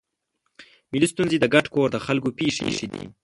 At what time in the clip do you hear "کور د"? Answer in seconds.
1.75-1.97